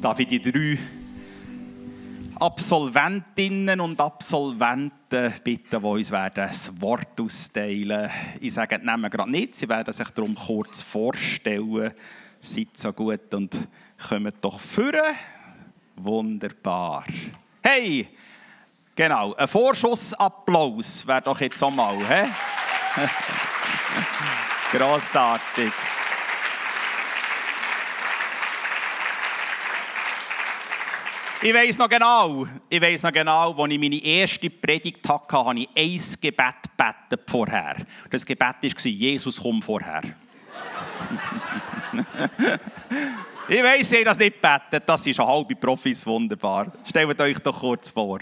[0.00, 0.78] Jetzt darf ich die drei
[2.36, 8.10] Absolventinnen und Absolventen bitten, die uns werden das Wort austeilen
[8.40, 11.92] Ich sage die Namen gerade nicht, sie werden sich darum kurz vorstellen.
[12.40, 13.60] Seid so gut und
[14.08, 15.14] kommt doch führen.
[15.96, 17.04] Wunderbar.
[17.62, 18.08] Hey,
[18.96, 21.98] genau, ein Vorschussapplaus wäre doch jetzt auch mal.
[24.72, 25.72] Grossartig.
[31.42, 35.58] Ich weiß noch genau, ich weiß noch genau, als ich meine erste Predigt hatte, habe
[35.58, 37.76] ich ein Gebet gebetet vorher.
[38.10, 40.02] Das Gebet war, Jesus komm vorher.
[43.48, 46.72] ich weiß, ihr das nicht betet, das ist ein halbe Profis wunderbar.
[46.86, 48.18] Stellt euch doch kurz vor.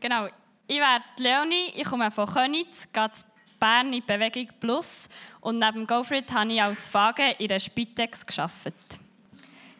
[0.00, 0.28] Genau,
[0.66, 3.26] ich werde Leonie, ich komme von Könitz, gehe zu
[3.60, 5.10] Bern in Bewegung Plus
[5.42, 8.74] und neben GoFrit habe ich als Fage in der Spitex gearbeitet.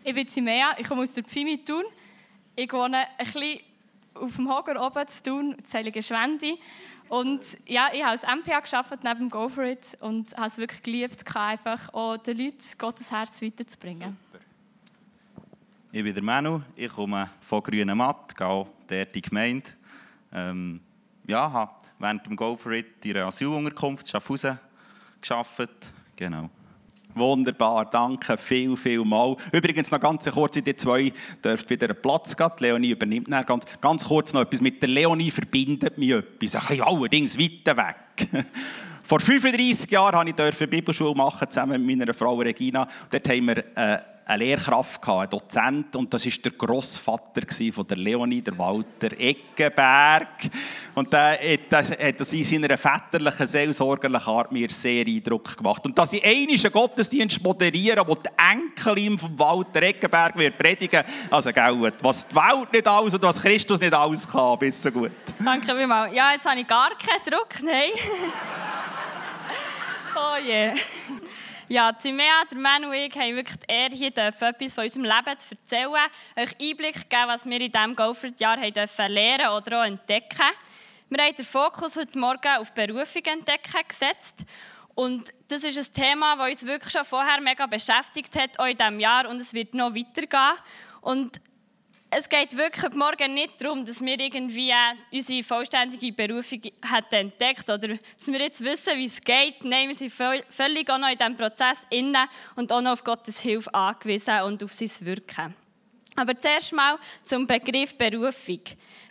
[0.04, 1.84] Ich bin Simea, ich komme aus der Pfimi Thun.
[2.58, 3.60] Ich wohne ein bisschen
[4.14, 6.58] auf dem Hoger oben zu Thun, Zeilige Schwendi.
[7.10, 10.82] Und ja, ich habe als MPA gearbeitet neben Go For It und habe es wirklich
[10.82, 14.16] geliebt, einfach auch den Leuten Gottes Herz weiterzubringen.
[14.32, 14.44] Super.
[15.92, 19.70] Ich bin der Manu, ich komme von Grünen Matt, gehe dort in die Gemeinde.
[20.32, 20.80] Ähm,
[21.26, 24.58] ja, habe während dem Go For It in einer Asylunterkunft Schaffhausen
[25.20, 25.92] gearbeitet.
[26.16, 26.48] Genau.
[27.16, 29.36] Wunderbar, danke viel, viel mal.
[29.50, 31.10] Übrigens noch ganz kurz, die zwei
[31.42, 32.52] dürft wieder einen Platz geben.
[32.58, 34.60] Leonie übernimmt dann ganz, ganz kurz noch etwas.
[34.60, 36.54] Mit der Leonie verbindet mich etwas.
[36.54, 38.28] Ein bisschen allerdings weiter weg.
[39.02, 42.86] Vor 35 Jahren durfte ich Bibelschule machen, zusammen mit meiner Frau Regina.
[43.10, 47.86] Dort haben wir äh, eine Lehrkraft, gehabt, einen Dozent, und das war der Grossvater von
[47.86, 50.50] der Leonie, der Walter Eggenberg.
[50.96, 55.84] Und der hat das in seiner väterlichen, seelsorgerlichen Art mir sehr Eindruck gemacht.
[55.84, 61.52] Und dass ich einen Gottesdienst moderiere, wo die Enkelin von Walter Eggenberg wird predigen, also
[61.52, 65.12] gut, was die Welt nicht alles und was Christus nicht alles kann, bist so gut.
[65.38, 66.12] Danke vielmals.
[66.12, 67.92] Ja, jetzt habe ich gar keinen Druck, nein.
[70.16, 70.52] oh je.
[70.52, 70.74] Yeah.
[71.68, 75.36] Ja, Zimea, der Manu und ich haben wirklich die Ehre, hier etwas von unserem Leben
[75.36, 75.90] zu erzählen,
[76.36, 78.58] euch Einblick geben, was wir in diesem Golfert-Jahr
[79.08, 80.52] lernen oder auch entdecken.
[81.08, 84.44] Wir haben den Fokus heute Morgen auf Berufung entdecken gesetzt.
[84.94, 88.76] Und das ist ein Thema, das uns wirklich schon vorher mega beschäftigt hat, auch in
[88.76, 90.58] diesem Jahr, und es wird noch weitergehen.
[91.00, 91.40] Und
[92.18, 94.72] es geht wirklich Morgen nicht darum, dass wir irgendwie
[95.12, 96.62] unsere vollständige Berufung
[97.10, 99.62] entdeckt oder dass wir jetzt wissen, wie es geht.
[99.62, 103.40] Nein, wir sind völlig auch noch in diesem Prozess inne und auch noch auf Gottes
[103.40, 105.54] Hilfe angewiesen und auf sein Wirken.
[106.14, 108.60] Aber zuerst mal zum Begriff Berufung.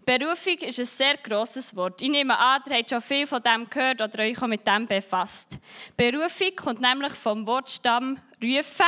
[0.03, 2.01] Berufung ist ein sehr grosses Wort.
[2.01, 4.87] Ich nehme an, ihr habt schon viel von dem gehört oder euch auch mit dem
[4.87, 5.59] befasst.
[5.95, 8.85] Berufung kommt nämlich vom Wortstamm rufen,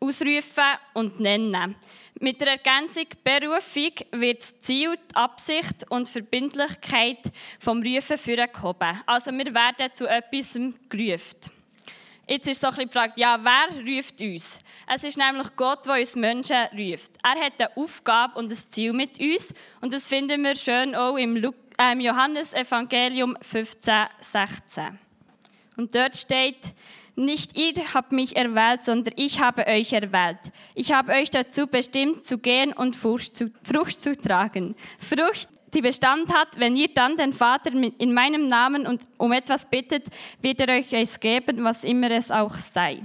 [0.00, 1.76] ausrufen und nennen.
[2.20, 7.18] Mit der Ergänzung Berufung wird Ziel, die Absicht und Verbindlichkeit
[7.58, 8.18] vom Rufen
[8.52, 9.00] gehoben.
[9.06, 11.54] Also wir werden zu etwas gerufen.
[12.26, 14.58] Jetzt ist so ein bisschen die ja, wer ruft uns?
[14.86, 17.12] Es ist nämlich Gott, der uns Menschen ruft.
[17.22, 21.16] Er hat eine Aufgabe und ein Ziel mit uns und das finden wir schön auch
[21.16, 24.98] im, äh, im Johannesevangelium 15, 16.
[25.76, 26.72] Und dort steht,
[27.16, 30.38] nicht ihr habt mich erwählt, sondern ich habe euch erwählt.
[30.74, 34.74] Ich habe euch dazu bestimmt, zu gehen und Frucht zu, Frucht zu tragen.
[34.98, 39.68] Frucht, die Bestand hat, wenn ihr dann den Vater in meinem Namen und um etwas
[39.68, 40.04] bittet,
[40.40, 43.02] wird er euch es geben, was immer es auch sei.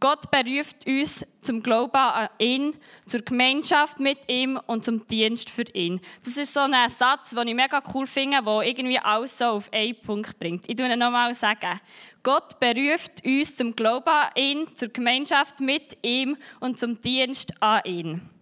[0.00, 2.76] Gott beruft uns zum Glauben an ihn,
[3.06, 6.00] zur Gemeinschaft mit ihm und zum Dienst für ihn.
[6.24, 9.72] Das ist so ein Satz, den ich mega cool finde, der irgendwie alles so auf
[9.72, 10.68] einen Punkt bringt.
[10.68, 11.80] Ich tue ihn nochmal sagen.
[12.22, 17.80] Gott beruft uns zum Glauben an ihn, zur Gemeinschaft mit ihm und zum Dienst an
[17.84, 18.37] ihn.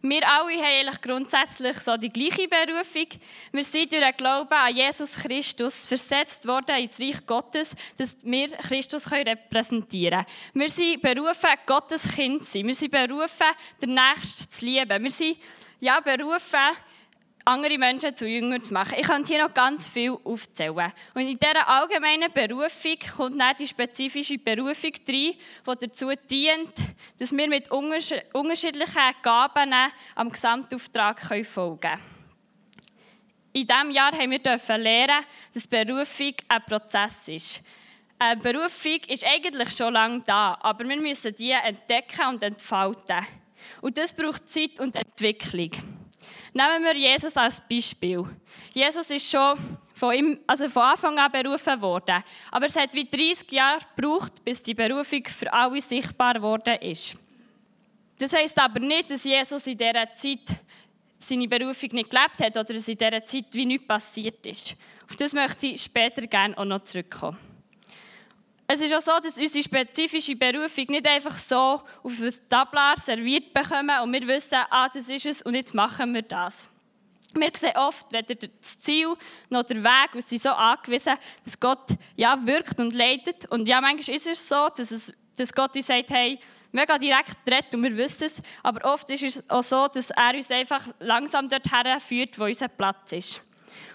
[0.00, 3.06] Wir alle haben eigentlich grundsätzlich so die gleiche Berufung.
[3.50, 8.48] Wir sind durch den Glauben an Jesus Christus versetzt worden ins Reich Gottes, dass wir
[8.48, 10.54] Christus repräsentieren können.
[10.54, 12.66] Wir sind berufen, Gottes Kind zu sein.
[12.66, 13.46] Wir sind berufen,
[13.82, 15.02] den Nächsten zu lieben.
[15.02, 15.36] Wir sind
[15.80, 16.76] ja, berufen,
[17.48, 18.96] andere Menschen zu Jüngern zu machen.
[18.98, 20.92] Ich könnte hier noch ganz viel aufzählen.
[21.14, 26.74] Und in dieser allgemeinen Berufung kommt dann die spezifische Berufung rein, die dazu dient,
[27.18, 29.74] dass wir mit unterschiedlichen Gaben
[30.14, 32.00] am Gesamtauftrag folgen können.
[33.54, 35.24] In diesem Jahr haben wir lernen,
[35.54, 37.62] dass Berufung ein Prozess ist.
[38.18, 43.26] Eine Berufung ist eigentlich schon lange da, aber wir müssen die entdecken und entfalten.
[43.80, 45.70] Und das braucht Zeit und Entwicklung.
[46.58, 48.24] Nehmen wir Jesus als Beispiel.
[48.74, 49.56] Jesus ist schon
[49.94, 52.24] von, ihm, also von Anfang an berufen worden.
[52.50, 57.16] Aber es hat wie 30 Jahre gebraucht, bis die Berufung für alle sichtbar geworden ist.
[58.18, 60.56] Das heisst aber nicht, dass Jesus in dieser Zeit
[61.16, 64.74] seine Berufung nicht gelebt hat oder dass in dieser Zeit wie nichts passiert ist.
[65.08, 67.47] Auf das möchte ich später gerne auch noch zurückkommen.
[68.70, 71.56] Es ist auch so, dass unsere spezifische Berufung nicht einfach so
[72.02, 76.12] auf ein Tablar serviert bekommen und wir wissen, ah, das ist es und jetzt machen
[76.12, 76.68] wir das.
[77.32, 79.14] Wir sehen oft weder das Ziel
[79.48, 83.46] noch der Weg und sind so angewiesen, dass Gott ja, wirkt und leitet.
[83.46, 86.38] Und ja, manchmal ist es so, dass, es, dass Gott uns sagt, hey,
[86.70, 88.42] mega direkt redet und wir wissen es.
[88.62, 92.68] Aber oft ist es auch so, dass er uns einfach langsam dorthin führt, wo unser
[92.68, 93.42] Platz ist.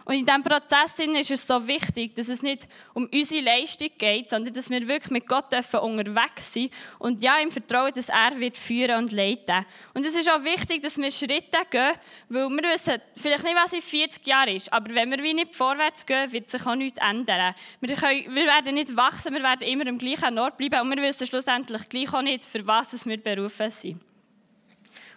[0.06, 4.30] Und in diesem Prozess ist es so wichtig, dass es nicht um unsere Leistung geht,
[4.30, 8.58] sondern dass wir wirklich mit Gott unterwegs sind und ja, im Vertrauen, dass er wird
[8.58, 9.66] führen und leiten.
[9.94, 11.94] Und es ist auch wichtig, dass wir Schritte gehen,
[12.30, 16.06] weil wir wissen vielleicht nicht, was in 40 Jahren ist, aber wenn wir nicht vorwärts
[16.06, 17.56] gehen, wird sich auch nichts ändern.
[17.80, 21.04] Wir, können, wir werden nicht wachsen, wir werden immer am gleichen Ort bleiben und wir
[21.04, 24.13] wissen schlussendlich gleich auch nicht, für was wir berufen sind.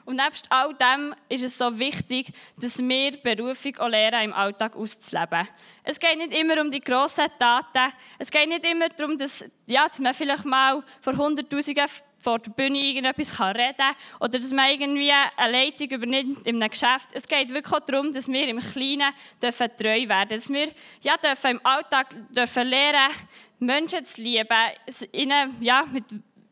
[0.07, 4.77] Und nebst all dem ist es so wichtig, dass wir Berufung auch lernen, im Alltag
[4.77, 5.49] auszuleben.
[5.83, 7.93] Es geht nicht immer um die grossen Taten.
[8.19, 11.87] Es geht nicht immer darum, dass, ja, dass man vielleicht mal vor Hunderttausenden
[12.27, 16.71] vor der Bühne irgendetwas reden kann oder dass man irgendwie eine Leitung übernimmt in einem
[16.71, 17.11] Geschäft.
[17.13, 20.37] Es geht wirklich auch darum, dass wir im Kleinen dürfen treu werden dürfen.
[20.37, 20.69] Dass wir
[21.03, 23.13] ja, dürfen im Alltag dürfen lernen,
[23.61, 24.49] Menschen zu lieben,
[25.13, 26.05] ihnen ja, mit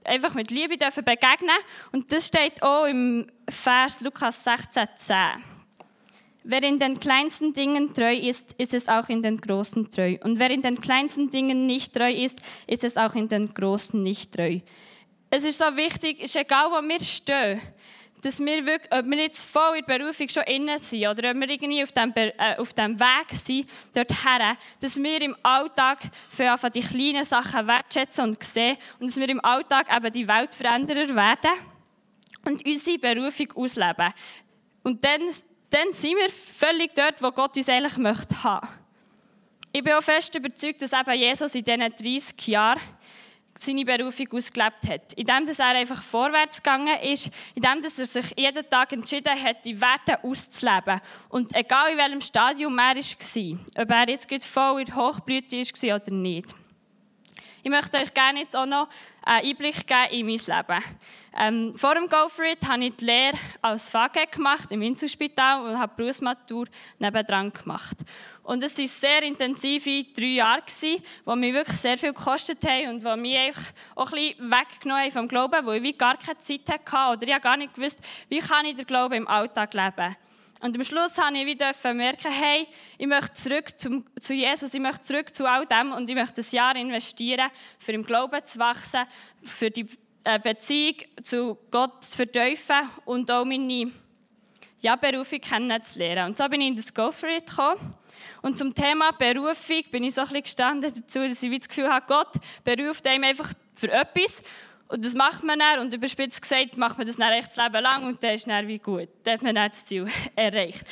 [0.05, 1.56] einfach mit Liebe dürfen begegnen
[1.93, 5.17] Und das steht auch im Vers Lukas 16, 10.
[6.47, 10.19] Wer in den kleinsten Dingen treu ist, ist es auch in den großen treu.
[10.23, 14.03] Und wer in den kleinsten Dingen nicht treu ist, ist es auch in den großen
[14.03, 14.61] nicht treu.
[15.31, 17.61] Es ist so wichtig, es ist egal, wo wir stehen
[18.25, 21.37] dass wir wirklich, ob wir jetzt voll in der Berufung schon innen sind oder ob
[21.37, 25.99] wir irgendwie auf dem, äh, auf dem Weg sind, dorthin, dass wir im Alltag
[26.38, 31.15] einfach die kleinen Sachen wertschätzen und sehen und dass wir im Alltag eben die Weltveränderer
[31.15, 31.53] werden
[32.44, 34.12] und unsere Berufung ausleben.
[34.82, 35.21] Und dann,
[35.71, 38.69] dann sind wir völlig dort, wo Gott uns eigentlich möchte haben.
[39.73, 42.81] Ich bin auch fest überzeugt, dass eben Jesus in diesen 30 Jahren
[43.59, 45.12] seine Berufung ausgelebt hat.
[45.15, 50.23] Indem er einfach vorwärts gegangen ist, indem er sich jeden Tag entschieden hat, die Werte
[50.23, 51.01] auszuleben.
[51.29, 55.97] Und egal in welchem Stadium er war, ob er jetzt voll in der Hochblüte war
[55.97, 56.55] oder nicht.
[57.67, 58.89] Ich möchte euch gerne jetzt auch noch
[59.23, 60.85] einen Einblick geben in mein Leben.
[61.37, 65.65] Ähm, vor dem Go For It habe ich die Lehre als FAG gemacht im Inselspital
[65.65, 66.67] und habe die Berufsmatur
[66.99, 67.97] nebendran gemacht.
[68.44, 73.02] Und es waren sehr intensive drei Jahre, die mich wirklich sehr viel gekostet haben und
[73.02, 73.38] die mich
[73.94, 77.43] auch ein bisschen weggenommen haben vom Glauben, weil ich gar keine Zeit hatte oder ich
[77.43, 80.14] gar nicht gewusst, wie kann ich den Glauben im Alltag leben.
[80.61, 82.67] Und am Schluss habe ich wieder merken, hey,
[82.99, 86.43] ich möchte zurück zum, zu Jesus, ich möchte zurück zu all dem und ich möchte
[86.43, 89.05] ein Jahr investieren, für im Glauben zu wachsen,
[89.43, 89.87] für die
[90.25, 93.90] äh, Beziehung zu Gott zu vertiefen und auch meine
[94.85, 96.27] ja, Berufung kennenzulernen.
[96.27, 97.95] Und so bin ich in das Go For It gekommen.
[98.43, 101.89] Und zum Thema Berufung bin ich so ein bisschen gestanden dazu, dass ich das Gefühl
[101.89, 104.43] habe, Gott beruft einem einfach für etwas.
[104.89, 107.83] Und das macht man dann, und überspitzt gesagt, macht man das dann echt das Leben
[107.83, 109.09] lang und dann ist dann wie gut.
[109.25, 110.85] Dann hat man dann das Ziel erreicht.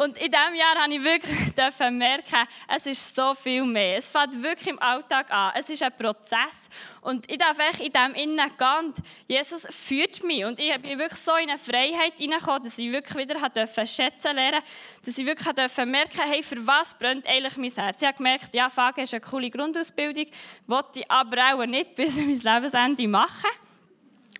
[0.00, 3.98] Und in diesem Jahr habe ich wirklich merken, es ist so viel mehr.
[3.98, 5.52] Es fängt wirklich im Alltag an.
[5.54, 6.70] Es ist ein Prozess.
[7.02, 8.94] Und ich darf echt in dem innen gehen.
[9.28, 10.42] Jesus führt mich.
[10.46, 14.36] Und ich bin wirklich so in eine Freiheit hineingekommen, dass ich wirklich wieder durfte schätzen
[14.36, 14.62] lernen
[15.04, 18.00] dass ich wirklich durfte merken, hey, für was brennt eigentlich mein Herz.
[18.00, 20.26] Ich habe gemerkt, ja, FAGE ist eine coole Grundausbildung,
[20.66, 23.50] wollte ich aber auch nicht bis mein Lebensende machen.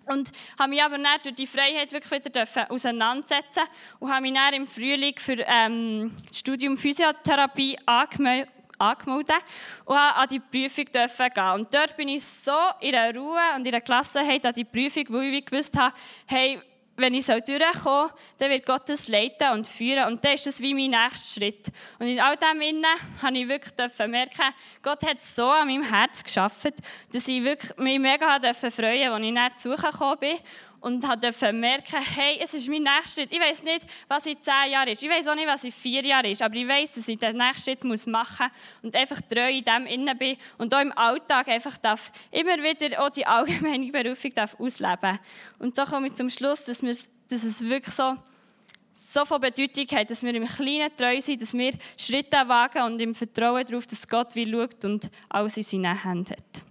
[0.05, 3.63] Und habe mich aber dann durch die Freiheit wirklich wieder auseinandersetzen
[3.99, 8.49] und habe mich dann im Frühling für ähm, das Studium Physiotherapie angemeldet
[8.81, 9.35] angemeldet
[9.85, 11.51] und an die Prüfung gehen.
[11.53, 15.05] Und dort bin ich so in der Ruhe und in der Gelassenheit an die Prüfung,
[15.09, 15.93] weil ich gewusst habe,
[16.25, 16.59] hey,
[17.01, 20.05] wenn ich durchkomme, dann wird Gott das leiten und führen.
[20.05, 21.67] Und dann ist das wie mein nächster Schritt.
[21.99, 22.85] Und in all dem Innen
[23.21, 26.73] habe ich wirklich merken, Gott hat so an meinem Herz geschaffen,
[27.11, 30.37] dass ich wirklich mich mega freuen durfte, als ich nach Suche gekommen bin
[30.81, 33.31] und durfte merken, hey, es ist mein nächster Schritt.
[33.31, 35.01] Ich weiß nicht, was in zehn Jahren ist.
[35.01, 36.41] Ich weiß auch nicht, was in vier Jahren ist.
[36.41, 39.63] Aber ich weiß, dass ich den nächsten Schritt muss machen muss und einfach treu in
[39.63, 44.33] dem innen bin und auch im Alltag einfach darf immer wieder auch die allgemeine Berufung
[44.33, 45.19] darf ausleben
[45.59, 46.95] Und so komme ich zum Schluss, dass, wir,
[47.29, 48.17] dass es wirklich so
[48.93, 52.99] so viel Bedeutung hat, dass wir im Kleinen treu sind, dass wir Schritte wagen und
[52.99, 56.70] im Vertrauen darauf, dass Gott wie schaut und alles in seinen Händen hat.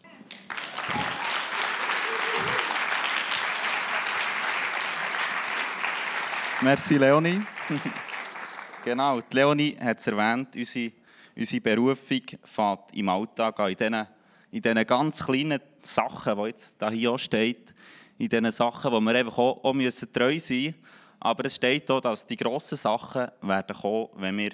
[6.63, 7.41] Merci, Leonie.
[8.85, 10.93] genau, die Leonie hat es erwähnt, unsere,
[11.35, 14.07] unsere Berufung fängt im Alltag an, in diesen,
[14.51, 17.75] in diesen ganz kleinen Sachen, die jetzt hier, hier steht,
[18.19, 20.75] in diesen Sachen, wo wir einfach auch, auch müssen treu sein müssen.
[21.19, 24.51] Aber es steht auch, dass die grossen Sachen werden kommen, wenn wir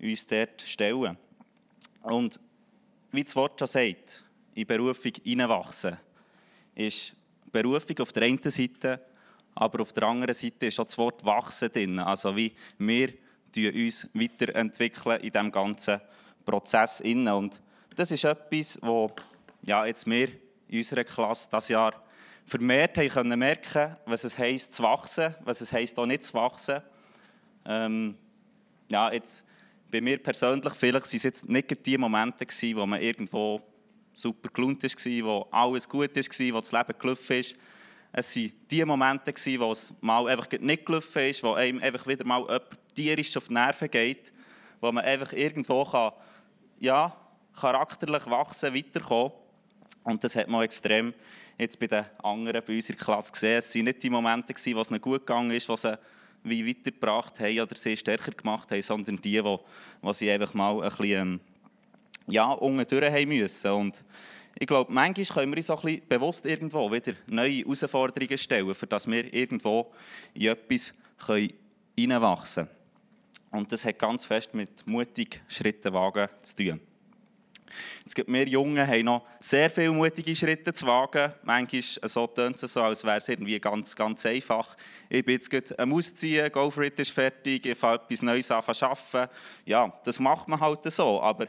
[0.00, 1.18] uns dort stellen.
[2.04, 2.40] Und
[3.12, 4.24] wie das Wort schon sagt,
[4.54, 5.98] in Berufung hineinwachsen,
[6.74, 7.14] ist
[7.52, 9.00] Berufung auf der einen Seite,
[9.54, 11.98] aber auf der anderen Seite ist auch das Wort wachsen drin.
[11.98, 13.12] Also wie wir
[13.56, 16.00] uns weiterentwickeln in diesem ganzen
[16.44, 17.00] Prozess.
[17.00, 17.60] Und
[17.94, 19.10] das ist etwas, wo
[19.62, 20.28] ja, jetzt wir
[20.68, 21.92] in unserer Klasse das Jahr
[22.46, 26.34] vermehrt haben können merken, was es heisst zu wachsen, was es heisst auch nicht zu
[26.34, 26.82] wachsen.
[27.64, 28.16] Ähm,
[28.90, 29.44] ja, jetzt,
[29.90, 33.62] bei mir persönlich, vielleicht waren es jetzt nicht die Momente gewesen, wo man irgendwo
[34.12, 37.56] super gelohnt war, wo alles gut war, wo das Leben gelaufen ist.
[38.16, 42.06] Es waren die Momente, gewesen, wo es mal einfach nicht gelaufen ist, wo einem einfach
[42.06, 42.62] wieder mal jemand
[42.94, 44.32] tierisch auf die Nerven geht,
[44.80, 46.12] wo man einfach irgendwo kann,
[46.78, 47.12] ja,
[47.58, 49.32] charakterlich wachsen, weiterkommen.
[50.04, 51.12] Und das hat man extrem
[51.58, 53.58] jetzt bei den anderen bei unserer Klasse gesehen.
[53.58, 55.98] Es waren nicht die Momente, wo es ihnen gut gegangen ist, wo sie
[56.44, 59.64] wie weitergebracht haben oder sie stärker gemacht haben, sondern die, wo,
[60.02, 61.40] wo sie einfach mal ein bisschen ähm,
[62.28, 63.70] ja, unten durch haben müssen.
[63.72, 64.04] Und
[64.58, 68.74] ich glaube, manchmal können wir uns auch ein bisschen bewusst irgendwo wieder neue Herausforderungen stellen,
[68.74, 69.92] für dass wir irgendwo
[70.34, 70.94] in etwas
[71.96, 72.76] hineinwachsen können.
[73.50, 76.80] Und das hat ganz fest mit mutig Schritte wagen zu tun.
[78.04, 81.32] Es gibt mehr Jungen, haben noch sehr viele mutige Schritte zu wagen.
[81.42, 84.76] Manchmal so tönt es so, als wäre es irgendwie ganz, ganz einfach.
[85.08, 88.50] Ich bin jetzt gerade am Ausziehen, Go for it ist fertig, ich fange etwas Neues
[88.50, 89.30] an zu arbeiten.
[89.64, 91.48] Ja, das macht man halt so, aber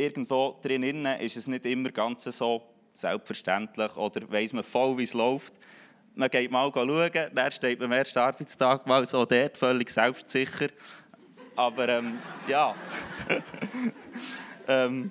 [0.00, 5.14] irgendwo drin ist es nicht immer ganz so selbstverständlich oder weiss man voll, wie es
[5.14, 5.54] läuft.
[6.14, 10.68] Man geht mal schauen, dann steht man am ersten Arbeitstag mal so dort, völlig selbstsicher.
[11.54, 12.74] Aber ähm, ja.
[14.68, 15.10] ähm,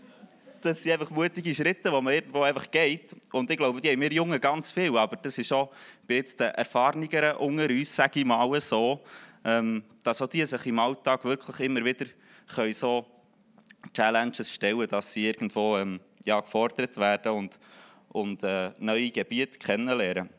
[0.61, 3.15] das sind einfach mutige Schritte, die man irgendwo einfach geht.
[3.31, 4.97] Und ich glaube, die haben wir Jungen ganz viel.
[4.97, 5.71] Aber das ist auch
[6.07, 8.99] bei jetzt den Erfahreneren unter uns, sage ich mal so,
[9.45, 12.05] ähm, dass auch die sich im Alltag wirklich immer wieder
[12.53, 13.05] können so
[13.93, 17.59] Challenges stellen dass sie irgendwo ähm, ja, gefordert werden und,
[18.09, 20.29] und äh, neue Gebiete kennenlernen.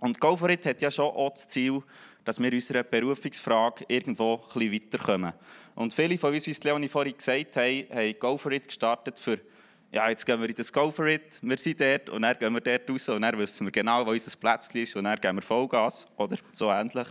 [0.00, 1.82] Und Go for It hat ja schon auch das Ziel,
[2.24, 5.32] dass wir unserer Berufungsfrage irgendwo ein weiterkommen.
[5.74, 9.18] Und viele von uns, wie es Leonie vorhin gesagt haben, haben Go for It gestartet
[9.18, 9.38] für,
[9.92, 12.52] ja, jetzt gehen wir in das Go for It, wir sind dort und dann gehen
[12.52, 15.34] wir dort raus und dann wissen wir genau, wo unser Plätzchen ist und dann gehen
[15.36, 17.08] wir Vollgas oder so ähnlich.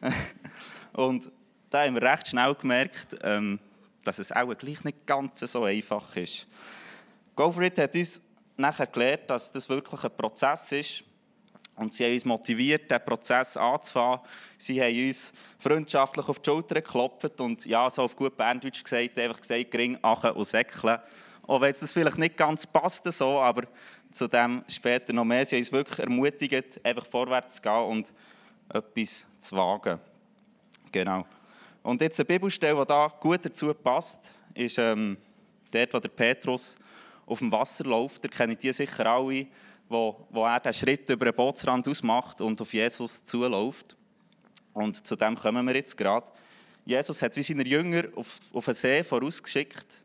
[0.92, 1.30] und
[1.70, 3.58] da haben wir recht schnell gemerkt, ähm,
[4.04, 6.46] dass es auch gleich nicht ganz so einfach ist.
[7.34, 8.22] Go for It hat uns
[8.56, 11.04] nachher gelernt, dass das wirklich ein Prozess ist,
[11.76, 14.20] und sie haben uns motiviert, diesen Prozess anzufangen.
[14.58, 19.18] Sie haben uns freundschaftlich auf die Schulter geklopft und ja, so auf gut Berndeutsch gesagt,
[19.18, 20.98] einfach gesagt, gering, achen und säckeln.
[21.46, 23.64] Auch wenn das vielleicht nicht ganz passt, so, aber
[24.12, 25.44] zu dem später noch mehr.
[25.44, 28.14] Sie haben uns wirklich ermutigt, einfach vorwärts zu gehen und
[28.68, 29.98] etwas zu wagen.
[30.92, 31.26] Genau.
[31.84, 35.18] Und jetzt eine Bibelstelle, die da gut dazu passt, ist ähm,
[35.70, 36.76] dort, wo der Petrus
[37.26, 38.24] auf dem Wasser läuft.
[38.24, 39.46] Ihr kennt die sicher alle
[39.86, 43.96] wo, wo er den Schritt über den Bootsrand ausmacht und auf Jesus zuläuft.
[44.72, 46.32] Und zu dem kommen wir jetzt gerade.
[46.86, 50.00] Jesus hat wie seine Jünger auf, auf einen See vorausgeschickt.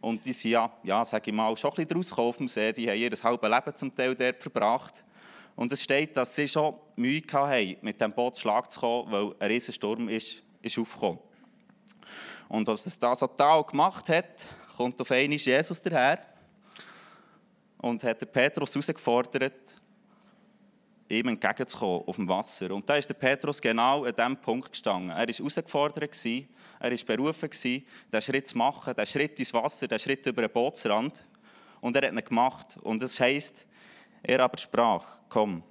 [0.00, 2.72] Und die sind ja, ja sage ich mal, schon ein bisschen rausgekommen auf dem See.
[2.72, 5.04] Die haben ihr halbes Leben zum Teil dort verbracht.
[5.56, 9.34] Und es steht, dass sie schon Mühe hatten, mit dem Boot Schlag zu kommen, weil
[9.40, 11.18] ein riesiger Sturm ist, ist aufgekommen.
[12.48, 16.20] Und als das da so Tal gemacht hat, kommt auf einmal Jesus daher
[17.78, 19.76] und hat der Petrus herausgefordert,
[21.08, 22.70] ihm entgegenzukommen auf dem Wasser.
[22.70, 25.10] Und da ist der Petrus genau an diesem Punkt gestanden.
[25.10, 26.24] Er war herausgefordert,
[26.80, 27.84] er war berufen, diesen
[28.20, 31.24] Schritt zu machen, den Schritt ins Wasser, den Schritt über den Bootsrand.
[31.80, 32.78] Und er hat ihn gemacht.
[32.82, 33.66] Und das heisst,
[34.22, 35.62] er aber sprach, komm.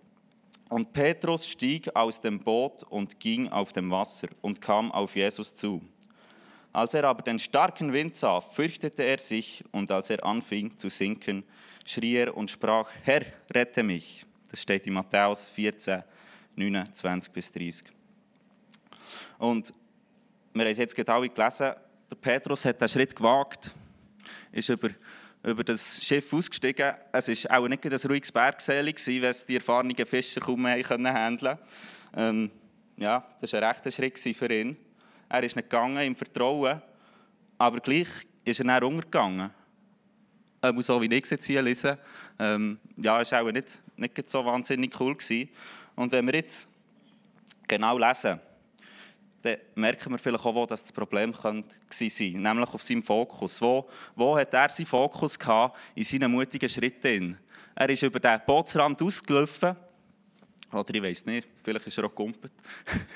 [0.73, 5.53] Und Petrus stieg aus dem Boot und ging auf dem Wasser und kam auf Jesus
[5.53, 5.83] zu.
[6.71, 10.89] Als er aber den starken Wind sah, fürchtete er sich und als er anfing zu
[10.89, 11.43] sinken,
[11.85, 13.21] schrie er und sprach, Herr,
[13.53, 14.25] rette mich.
[14.49, 16.01] Das steht in Matthäus 14,
[16.55, 17.83] 29 bis 30.
[19.37, 19.71] Und
[20.55, 21.73] wir haben es jetzt alle gelesen,
[22.09, 23.69] der Petrus hat den Schritt gewagt,
[24.51, 24.89] ist über,
[25.43, 26.93] über das Schiff ausgestiegen.
[27.11, 31.57] Es war auch nicht ein ruhiges Bergseel, weil es die erfahrenen Fischer kaum handeln.
[32.15, 32.51] Ähm,
[32.97, 34.77] ja, das war ein rechter Schritt für ihn.
[35.29, 36.81] Er ist nicht gegangen im Vertrauen,
[37.57, 38.07] aber gleich
[38.45, 39.49] ist er dann untergegangen.
[40.61, 41.97] Ähm, so wie ich jetzt hier lese,
[42.39, 45.49] ähm, ja, ist auch nicht, nicht so wahnsinnig cool gewesen.
[45.95, 46.69] Und wenn wir jetzt
[47.67, 48.39] genau lesen,
[49.43, 53.61] dann merken wir vielleicht auch, wo das Problem könnte sein nämlich auf seinem Fokus.
[53.61, 57.37] Wo, wo hat er seinen Fokus gehabt in seinen mutigen Schritten?
[57.75, 59.75] Er ist über den Bootsrand ausgelaufen
[60.71, 62.53] Oder ich weiß nicht, vielleicht ist er auch gekumpelt.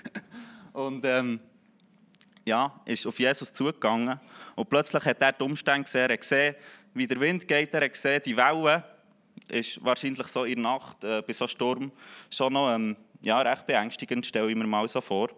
[0.73, 1.39] und ähm,
[2.45, 4.19] ja, ist auf Jesus zugegangen.
[4.55, 6.09] Und plötzlich hat er die Umstände gesehen.
[6.09, 6.55] Er gesehen,
[6.93, 7.73] wie der Wind geht.
[7.73, 8.83] Er gesehen, die Wellen
[9.47, 11.91] ist wahrscheinlich so in der Nacht äh, bei so einem Sturm
[12.29, 15.29] schon noch ähm, ja, recht beängstigend, stelle ich mir mal so vor.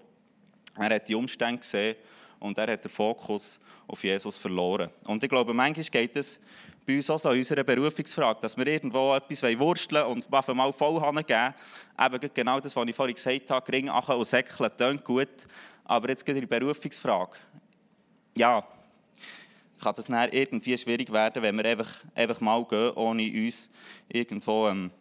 [0.78, 1.96] Er hat die Umstände gesehen
[2.40, 4.90] und er hat den Fokus auf Jesus verloren.
[5.06, 6.40] Und ich glaube, manchmal geht es
[6.86, 10.74] bei uns auch so in unserer Berufungsfrage, dass wir irgendwo etwas wursteln und auf einmal
[10.74, 11.54] voll geben.
[12.00, 15.28] Eben genau das, was ich vorhin gesagt habe, Ring, Achen und Säckeln, klingt gut.
[15.86, 17.38] Aber jetzt geht in die Berufungsfrage.
[18.36, 18.64] Ja,
[19.80, 23.70] kann das dann irgendwie schwierig werden, wenn wir einfach, einfach mal gehen, ohne uns
[24.08, 24.92] irgendwo ähm,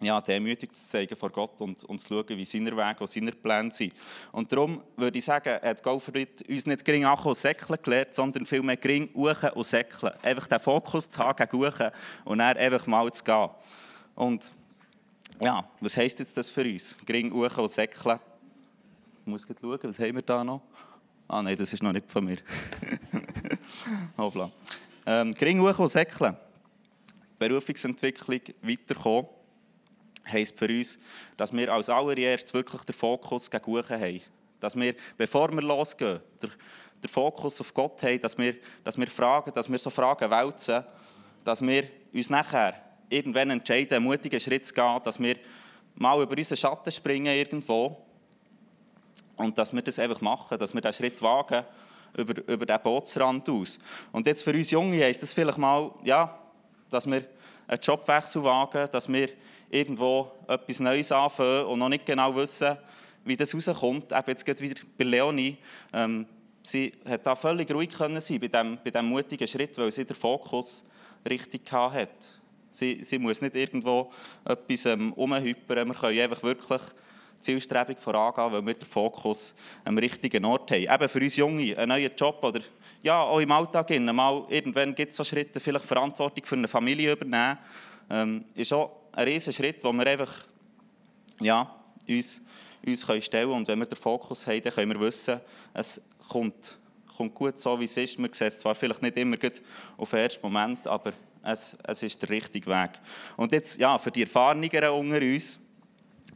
[0.00, 3.32] ja, demütig zu zeigen vor Gott und, und zu schauen, wie seine Wege und seine
[3.32, 3.94] Pläne sind.
[4.30, 8.44] Und darum würde ich sagen, hat Goldfried uns nicht gering Achen und Säckeln gelehrt, sondern
[8.44, 10.12] vielmehr gering Uchen und Säckeln.
[10.22, 11.90] Einfach den Fokus zu haben gegen Uchen
[12.24, 13.48] und dann einfach mal zu gehen.
[14.14, 14.52] Und
[15.40, 16.96] ja, was heisst jetzt das für uns?
[17.06, 18.18] Gering Uchen und Säckeln.
[19.24, 20.60] Ich muss schauen, was haben wir da noch?
[21.26, 22.36] Ah nein, das ist noch nicht von mir.
[24.18, 24.52] Hoppla.
[25.06, 26.36] Ähm, gering Uchen und Säckeln.
[27.38, 29.35] Berufungsentwicklung weiterkommen
[30.30, 30.98] heisst für uns,
[31.36, 34.20] dass wir als allererstes wirklich den Fokus gegen Uchen haben.
[34.60, 36.50] Dass wir, bevor wir losgehen, den,
[37.02, 40.84] den Fokus auf Gott haben, dass wir, dass wir fragen, dass wir so Fragen wälzen,
[41.44, 42.74] dass wir uns nachher
[43.08, 45.36] irgendwann entscheiden, einen mutigen Schritt zu gehen, dass wir
[45.94, 47.96] mal über unseren Schatten springen irgendwo
[49.36, 51.64] und dass wir das einfach machen, dass wir diesen Schritt wagen
[52.16, 53.78] über, über den Bootsrand aus.
[54.12, 56.38] Und jetzt für uns Junge heisst das vielleicht mal, ja,
[56.90, 57.24] dass wir
[57.68, 59.28] einen Jobwechsel wagen, dass wir
[59.70, 62.76] irgendwo etwas Neues anfangen und noch nicht genau wissen,
[63.24, 64.12] wie das rauskommt.
[64.12, 65.56] Eben jetzt geht wieder bei Leonie.
[65.92, 66.26] Ähm,
[66.62, 70.04] sie hat da völlig ruhig können sein bei diesem bei dem mutigen Schritt, weil sie
[70.04, 70.84] den Fokus
[71.28, 72.08] richtig hatte.
[72.70, 74.12] Sie, sie muss nicht irgendwo
[74.44, 75.88] etwas ähm, umhypern.
[75.88, 76.82] Wir können einfach wirklich
[77.40, 79.54] zielstrebig vorangehen, weil wir den Fokus
[79.84, 80.82] am richtigen Ort haben.
[80.82, 82.60] Eben für uns Junge, einen neuen Job oder
[83.02, 83.90] ja, auch im Alltag.
[84.00, 87.58] Mal, irgendwann gibt es so Schritte, vielleicht Verantwortung für eine Familie übernehmen.
[88.10, 90.32] Ähm, ist auch ein riesen Schritt, wo wir einfach
[91.40, 91.74] ja,
[92.06, 92.42] uns,
[92.86, 93.60] uns können stellen können.
[93.60, 95.40] Und wenn wir den Fokus haben, dann können wir wissen,
[95.72, 96.78] es kommt,
[97.16, 98.18] kommt gut so, wie es ist.
[98.18, 99.62] Wir sehen es zwar vielleicht nicht immer gut
[99.96, 102.90] auf den ersten Moment, aber es, es ist der richtige Weg.
[103.38, 105.65] Und jetzt, ja, für die Erfahrenen unter uns,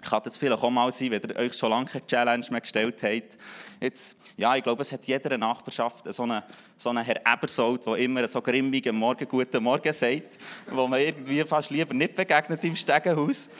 [0.02, 3.02] kann das vielleicht auch mal sein, wenn ihr euch schon lange keine Challenge mehr gestellt
[3.02, 3.38] habt.
[3.80, 6.42] Jetzt, ja, ich glaube, es hat jeder Nachbarschaft so einen,
[6.76, 10.38] so einen Herr Ebersold, der immer so grimmig am Morgen «Guten Morgen» sagt,
[10.70, 13.50] wo man irgendwie fast lieber nicht begegnet im Stegenhaus.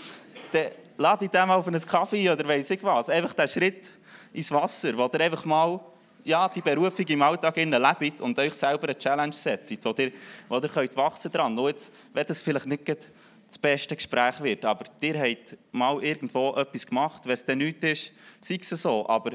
[0.52, 3.10] Dann lade ich mal auf einen Kaffee oder weiss ich was.
[3.10, 3.92] Einfach den Schritt
[4.32, 5.80] ins Wasser, wo ihr einfach mal
[6.24, 10.12] ja, die Berufung im Alltag lebt und euch selber eine Challenge setzt, wo ihr,
[10.48, 11.54] wo ihr könnt wachsen dran.
[11.54, 12.84] Nur jetzt, wenn das vielleicht nicht
[13.50, 14.64] das beste Gespräch wird.
[14.64, 19.08] Aber ihr habt mal irgendwo etwas gemacht, wenn es dann nichts ist, sei es so.
[19.08, 19.32] Aber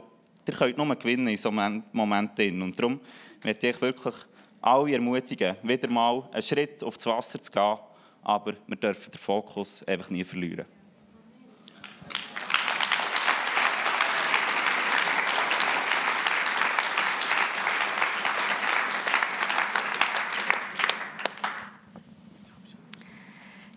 [0.47, 2.39] ihr könnt nur gewinnen in so einem Moment.
[2.39, 3.01] Und darum
[3.43, 4.15] möchte ich wirklich
[4.61, 7.77] alle ermutigen, wieder mal einen Schritt aufs Wasser zu gehen.
[8.23, 10.65] Aber wir dürfen den Fokus einfach nie verlieren.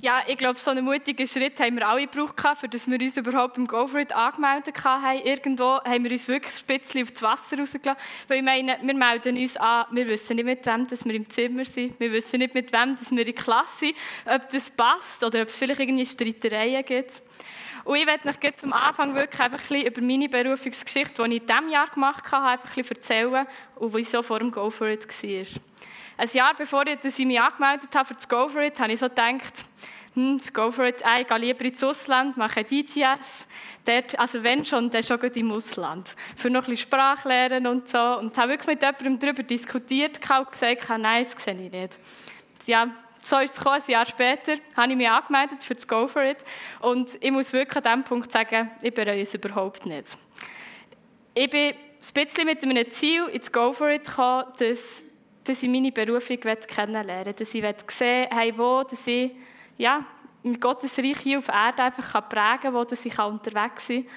[0.01, 3.17] Ja, ich glaube, so einen mutigen Schritt haben wir alle gebraucht, für dass wir uns
[3.17, 5.19] überhaupt im Go For It angemeldet haben.
[5.25, 8.01] Irgendwo haben wir uns wirklich ein bisschen auf das Wasser rausgelassen.
[8.29, 11.29] Weil ich meine, wir melden uns an, wir wissen nicht mit wem dass wir im
[11.29, 13.97] Zimmer sind, wir wissen nicht mit wem dass wir in der Klasse sind,
[14.27, 17.21] ob das passt oder ob es vielleicht irgendwie Streitereien gibt.
[17.83, 21.41] Und ich werde euch zum Anfang wirklich einfach ein bisschen über meine Berufungsgeschichte, die ich
[21.41, 24.71] in diesem Jahr gemacht habe, einfach ein bisschen erzählen und wie so vor dem Go
[24.71, 25.63] For It war.
[26.17, 29.09] Ein Jahr bevor ich mich angemeldet habe für das Go For It, habe ich so
[29.09, 29.65] gedacht,
[30.19, 33.47] hm, go for it, ich gehe lieber ins Ausland, mache DTS.
[33.85, 36.17] Dort, also wenn schon, dann schon im Ausland.
[36.37, 38.19] Für noch ein bisschen Sprache und so.
[38.19, 41.99] Und habe wirklich mit jemandem darüber diskutiert und gesagt, nein, das sehe ich nicht.
[42.67, 42.91] Ja,
[43.23, 46.25] so ist es gekommen, ein Jahr später habe ich mich angemeldet für das Go for
[46.25, 46.39] It.
[46.81, 50.19] Und ich muss wirklich an diesem Punkt sagen, ich bereue es überhaupt nicht.
[51.35, 51.77] Ich bin ein
[52.13, 55.05] bisschen mit einem Ziel ins Go for It gekommen, dass,
[55.45, 57.33] dass ich meine Berufung kennenlernen will.
[57.33, 59.31] Dass ich sehen will, wo dass ich
[59.79, 60.05] ja,
[60.61, 64.13] Gottes Reich hier auf Erde einfach prägen kann, wo ich unterwegs sein kann.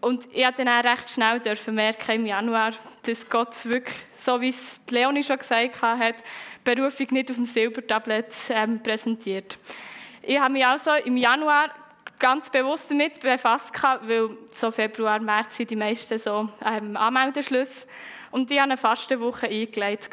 [0.00, 2.72] Und ich durfte dann auch recht schnell merken im Januar,
[3.04, 6.16] dass Gott wirklich, so wie es Leonie schon gesagt hat,
[6.62, 9.56] Berufung nicht auf dem Silbertablett ähm, präsentiert.
[10.20, 11.70] Ich habe mich also im Januar
[12.18, 13.72] ganz bewusst damit befasst,
[14.02, 17.86] weil so Februar, März sind die meisten so ähm, Anmeldeschlüsse.
[18.30, 20.10] Und ich habe eine Fastenwoche eingelegt.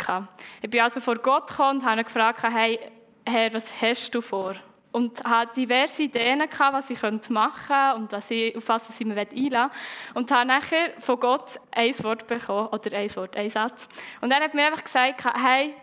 [0.61, 2.79] Ich bin also vor Gott gekommen und habe ihn gefragt, hey,
[3.25, 4.55] Herr, was hast du vor?
[4.91, 9.05] und hatte diverse Ideen, gehabt, was ich machen könnte und was ich, auf was ich
[9.05, 9.71] mich einlassen
[10.13, 13.87] Und habe nachher von Gott ein Wort bekommen, oder ein Wort, ein Satz.
[14.19, 15.73] Und er hat mir einfach gesagt, hey,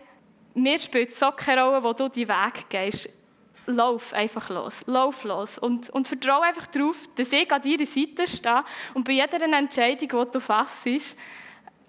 [0.53, 3.09] mir spielt so keine Rolle, wo du die Weg gehst.
[3.65, 8.25] Lauf einfach los, lauf los und, und vertraue einfach darauf, dass ich an deiner Seite
[8.25, 8.63] stehe
[8.95, 11.15] und bei jeder Entscheidung, die du fassst,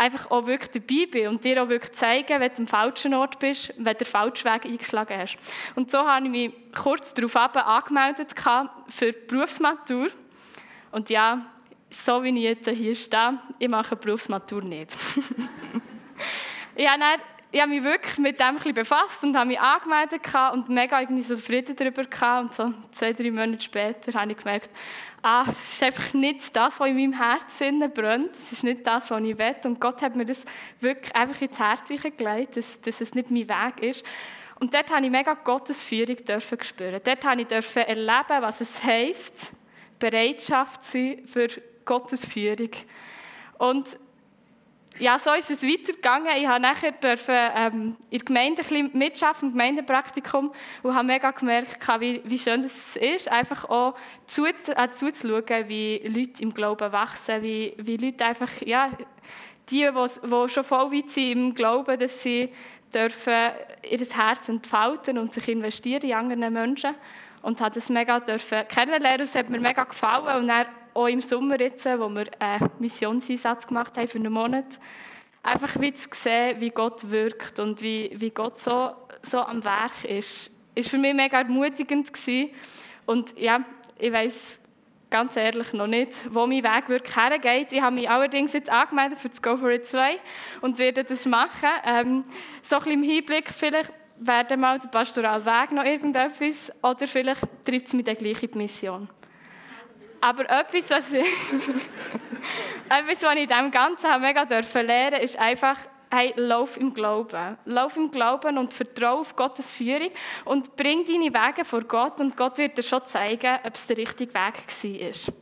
[0.00, 3.38] einfach auch wirklich dabei bin und dir auch wirklich zeigen, wenn du am falschen Ort
[3.38, 5.36] bist, wenn du den falschen Weg eingeschlagen hast.
[5.74, 8.34] Und so habe ich mich kurz darauf angemeldet
[8.88, 10.08] für die Berufsmatur.
[10.90, 11.44] Und ja,
[11.90, 14.90] so wie ich jetzt hier stehe, ich mache die Berufsmatur nicht.
[16.76, 17.20] ich habe
[17.52, 20.20] ich habe mich wirklich mit dem ein befasst und habe mich angemeldet
[20.52, 22.02] und mega irgendwie so Frieden darüber.
[22.40, 24.70] Und so zwei, drei Monate später habe ich gemerkt,
[25.22, 28.30] ah, es ist einfach nicht das, was in meinem Herzen brennt.
[28.46, 29.56] Es ist nicht das, was ich will.
[29.64, 30.44] Und Gott hat mir das
[30.80, 34.04] wirklich einfach ins Herz gelegt, dass, dass es nicht mein Weg ist.
[34.60, 37.00] Und dort habe ich mega Gottes Führung dürfen spüren.
[37.02, 39.52] Dort habe ich erleben, was es heisst,
[39.98, 41.48] Bereitschaft zu sein für
[41.84, 42.70] Gottes Führung.
[43.58, 43.96] Und
[45.00, 46.30] ja, so ist es weitergegangen.
[46.36, 51.30] Ich habe nachher dürfen, ähm, in der Gemeinde ein mitschaffen, im Gemeindepraktikum, und habe mega
[51.30, 53.94] gemerkt, wie, wie schön es ist, einfach auch
[54.26, 58.90] zu, äh, zuzuschauen, wie Leute im Glauben wachsen, wie, wie Leute einfach, ja,
[59.70, 62.52] die, die schon voll weit sind im Glauben, dass sie
[62.92, 63.52] dürfen
[63.88, 66.94] ihr Herz entfalten und sich investieren in andere Menschen.
[67.42, 69.22] Und habe das mega dürfen kennenlernen.
[69.22, 70.42] Es hat mir mega gefallen.
[70.42, 74.78] Und dann auch im Sommer jetzt, wo wir einen Missionseinsatz gemacht haben für einen Monat,
[75.42, 80.04] einfach wie zu sehen, wie Gott wirkt und wie, wie Gott so, so am Werk
[80.04, 82.50] ist, ist für mich mega ermutigend gewesen.
[83.06, 83.64] Und ja,
[83.98, 84.60] ich weiß
[85.10, 87.72] ganz ehrlich noch nicht, wo mein Weg wirklich hergeht.
[87.72, 90.18] Ich habe mich allerdings jetzt angemeldet für das Go for It 2
[90.60, 91.68] und werde das machen.
[91.84, 92.24] Ähm,
[92.62, 97.42] so ein bisschen im Hinblick, vielleicht wäre mal der pastorale Weg noch irgendetwas oder vielleicht
[97.64, 99.08] treibt es mich dann gleich Mission.
[100.20, 101.26] Aber etwas, was ich,
[102.88, 105.78] etwas, was ich in diesem Ganzen mega dürfen lernen ist einfach,
[106.10, 107.56] hey, lauf im Glauben.
[107.64, 110.10] Lauf im Glauben und vertraue auf Gottes Führung
[110.44, 113.96] und bring deine Wege vor Gott und Gott wird dir schon zeigen, ob es der
[113.96, 115.34] richtige Weg war.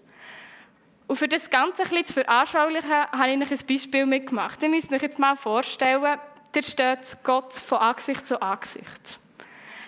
[1.08, 4.62] Und für das Ganze ein bisschen zu veranschaulichen, habe ich euch ein Beispiel mitgemacht.
[4.62, 6.18] Ihr müsst euch jetzt mal vorstellen,
[6.52, 9.18] da steht Gott von Angesicht zu Angesicht.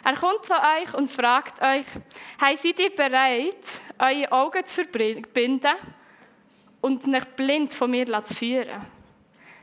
[0.02, 1.84] Er kommt zu euch und fragt euch,
[2.40, 5.76] hey, seid ihr bereit, eure Augen zu verbinden
[6.80, 8.80] und euch blind von mir zu führen?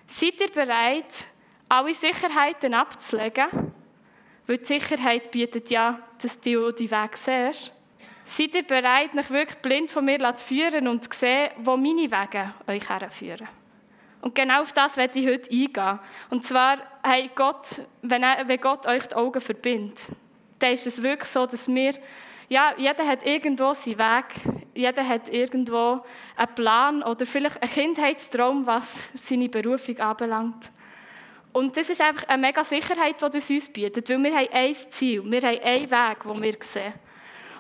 [0.06, 1.28] Seid ihr bereit,
[1.68, 3.74] alle Sicherheiten abzulegen?
[4.46, 7.74] Weil die Sicherheit bietet ja, dass du die Weg siehst.
[8.24, 12.12] Seid ihr bereit, euch wirklich blind von mir zu führen und zu sehen, wo meine
[12.12, 13.48] Wege euch herführen?
[14.22, 16.00] Und genau auf das werde ich heute eingehen.
[16.30, 20.00] Und zwar, hey, Gott, wenn, er, wenn Gott euch die Augen verbindet,
[20.60, 21.94] dann ist es wirklich so, dass wir,
[22.50, 24.26] ja, jeder hat irgendwo seinen Weg,
[24.74, 26.04] jeder hat irgendwo
[26.36, 30.72] einen Plan oder vielleicht einen Kindheitstraum, was seine Berufung anbelangt.
[31.52, 34.76] Und das ist einfach eine mega Sicherheit, die das uns bietet, weil wir haben ein
[34.92, 36.94] Ziel, wir haben einen Weg, den wir sehen.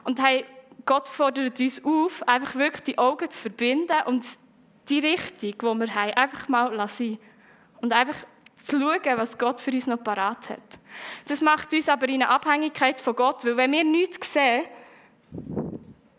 [0.03, 0.45] Und hey,
[0.86, 4.23] Gott fordert uns auf, einfach wirklich die Augen zu verbinden und
[4.88, 7.17] die Richtung, die wir haben, einfach mal lassen.
[7.81, 8.15] Und einfach
[8.63, 10.79] zu schauen, was Gott für uns noch parat hat.
[11.27, 14.63] Das macht uns aber in eine Abhängigkeit von Gott, weil wenn wir nichts sehen,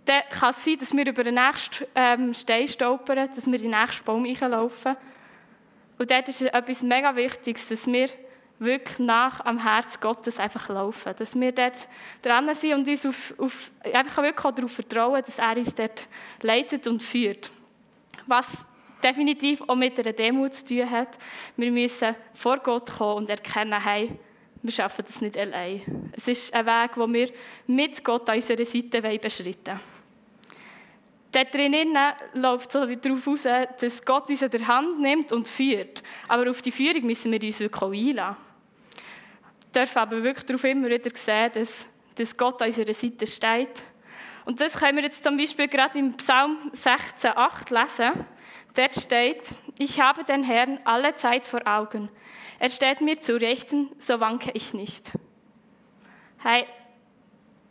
[0.05, 3.71] dann kann es sein, dass wir über den nächsten ähm, Stein stolpern, dass wir in
[3.71, 4.97] den nächsten Baum reinlaufen.
[5.99, 8.09] Und dort ist etwas mega Wichtiges, dass wir
[8.59, 11.15] wirklich nach am Herz Gottes einfach laufen.
[11.17, 11.89] Dass wir dort
[12.23, 16.09] dran sind und uns auf, auf, einfach wirklich auch darauf vertrauen, dass er uns dort
[16.41, 17.51] leitet und führt.
[18.27, 18.65] Was
[19.03, 21.19] definitiv auch mit einer Demut zu tun hat.
[21.57, 24.11] Wir müssen vor Gott kommen und erkennen, hey,
[24.69, 26.13] wir schaffen das nicht allein.
[26.15, 27.31] Es ist ein Weg, den wir
[27.67, 29.81] mit Gott an unserer Seite beschreiten wollen.
[31.33, 31.97] Dort drinnen
[32.35, 36.03] läuft so darauf aus, dass Gott uns an der Hand nimmt und führt.
[36.27, 38.37] Aber auf die Führung müssen wir uns wirklich auch einlassen.
[39.73, 43.85] Wir dürfen aber wirklich darauf immer wieder sehen, dass, dass Gott an unserer Seite steht.
[44.45, 48.27] Und das können wir jetzt zum Beispiel gerade im Psalm 16,8 lesen.
[48.75, 52.11] Dort steht, ich habe den Herrn alle Zeit vor Augen.
[52.59, 55.13] Er steht mir zu Rechten, so wanke ich nicht.
[56.39, 56.67] Hey,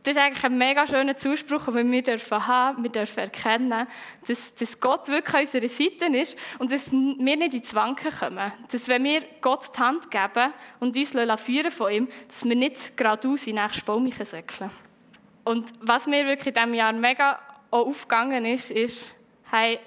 [0.08, 3.88] das ist eigentlich ein mega schöner Zuspruch, den wir dürfen haben, wir dürfen erkennen,
[4.26, 8.54] dass, dass Gott wirklich an unserer Seite ist und dass wir nicht ins Wanken kommen.
[8.71, 12.95] Dass wenn wir Gott die Hand geben und uns führen von ihm, dass wir nicht
[12.95, 14.69] geradeaus in den nächsten säckeln.
[15.43, 19.13] Und was mir wirklich in diesem Jahr mega aufgegangen ist, ist,
[19.52, 19.80] hey,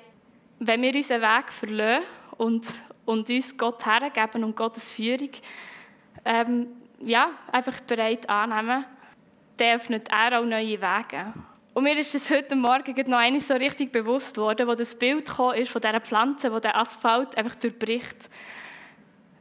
[0.58, 2.04] wenn wir unseren Weg verlassen
[2.36, 2.66] und,
[3.10, 5.30] und uns Gott hergeben und Gottes Führung
[6.24, 6.68] ähm,
[7.00, 8.84] ja, einfach bereit annehmen,
[9.56, 11.32] dann öffnet er auch neue Wege.
[11.74, 15.28] Und mir ist es heute Morgen noch einmal so richtig bewusst worden, wo das Bild
[15.28, 18.28] ist von dieser Pflanze, wo der Asphalt einfach durchbricht.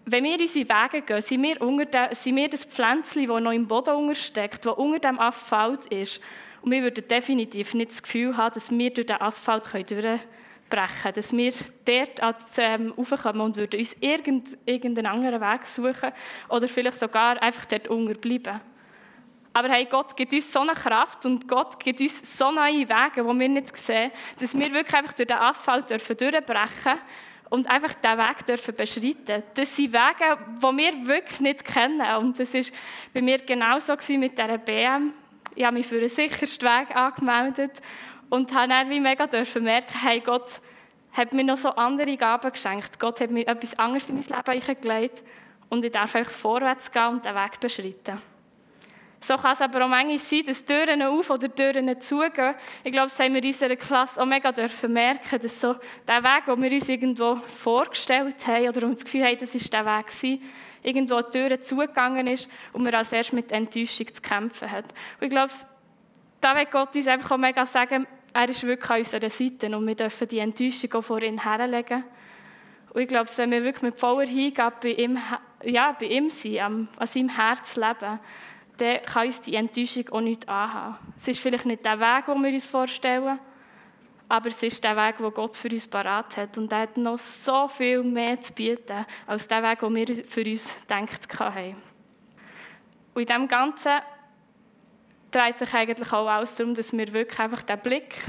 [0.05, 3.67] Wenn wir unsere Wege gehen, sind wir, unter sind wir das Pflänzchen, das noch im
[3.67, 6.21] Boden untersteckt, das unter dem Asphalt ist.
[6.61, 10.19] Und wir würden definitiv nicht das Gefühl haben, dass wir durch den Asphalt durchbrechen können.
[10.69, 11.53] Dass wir
[11.85, 13.95] dort ähm, raufkommen und würden uns
[14.65, 16.11] irgendeinen anderen Weg suchen
[16.49, 18.61] oder vielleicht sogar einfach dort unterbleiben.
[19.53, 23.23] Aber hey, Gott gibt uns so eine Kraft und Gott gibt uns so neue Wege,
[23.23, 26.99] die wir nicht sehen, dass wir wirklich einfach durch den Asphalt dürfen durchbrechen
[27.49, 29.43] und einfach diesen Weg dürfen beschreiten.
[29.55, 32.01] Das sind Wege, die wir wirklich nicht kennen.
[32.17, 32.61] Und das war
[33.13, 35.13] bei mir genauso mit dieser BM.
[35.55, 37.71] Ich habe mich für einen sichersten Weg angemeldet
[38.29, 40.61] und habe dann wie mega dürfen merken, hey, Gott
[41.13, 42.99] hat mir noch so andere Gaben geschenkt.
[42.99, 45.23] Gott hat mir etwas anderes in mein Leben eingelegt
[45.69, 48.21] und ich darf einfach vorwärts gehen und den Weg beschreiten.
[49.21, 52.55] So kann es aber auch manchmal sein, dass Türen auf oder Türen zugehen.
[52.83, 55.75] Ich glaube, das haben wir in unserer Klasse auch mega dürfen merken, dass so
[56.07, 59.73] der Weg, den wir uns irgendwo vorgestellt haben oder uns das Gefühl haben, das ist
[59.73, 60.41] der Weg gewesen,
[60.83, 64.85] irgendwo Türen zugegangen ist und man als erst mit Enttäuschung zu kämpfen hat.
[65.19, 65.51] Und ich glaube,
[66.39, 69.87] da will Gott uns einfach auch mega sagen, er ist wirklich an unserer Seite und
[69.87, 72.03] wir dürfen die Enttäuschung auch vor ihn herlegen.
[72.91, 75.17] Und ich glaube, wenn wir wirklich mit voller Hingabe bei ihm,
[75.63, 78.19] ja, bei ihm sind, an seinem Herz leben,
[78.77, 80.97] dann kann uns die Enttäuschung auch nicht anhaben.
[81.17, 83.39] Es ist vielleicht nicht der Weg, den wir uns vorstellen,
[84.27, 86.57] aber es ist der Weg, den Gott für uns parat hat.
[86.57, 90.45] Und er hat noch so viel mehr zu bieten, als der Weg, den wir für
[90.45, 91.75] uns gedacht haben.
[93.13, 93.99] Und in dem Ganzen
[95.31, 98.23] dreht sich eigentlich auch alles darum, dass wir wirklich einfach den Blick,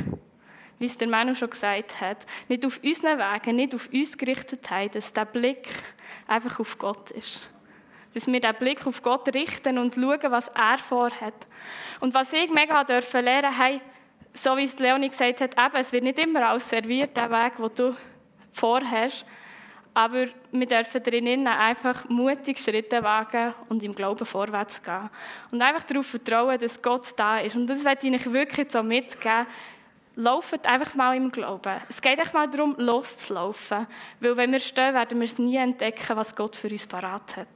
[0.78, 4.70] wie es der Manu schon gesagt hat, nicht auf unseren Wegen, nicht auf uns gerichtet
[4.70, 5.68] haben, dass der Blick
[6.26, 7.50] einfach auf Gott ist.
[8.14, 11.46] Dass wir den Blick auf Gott richten und schauen, was er vorhat.
[12.00, 13.80] Und was ich mega dürfen lernen, hey,
[14.32, 17.56] so wie es Leonie gesagt hat, eben, es wird nicht immer alles serviert, der Weg,
[17.56, 17.96] den du
[18.52, 19.26] vorhast.
[19.92, 25.10] Aber wir dürfen drinnen einfach mutig Schritte wagen und im Glauben vorwärts gehen.
[25.50, 27.56] Und einfach darauf vertrauen, dass Gott da ist.
[27.56, 29.46] Und das werde ich euch wirklich so mitgeben.
[30.14, 31.80] Lauft einfach mal im Glauben.
[31.88, 33.86] Es geht einfach mal darum, loszulaufen.
[34.20, 37.48] Weil wenn wir stehen, werden wir es nie entdecken, was Gott für uns parat hat.